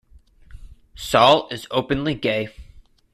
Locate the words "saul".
0.95-1.47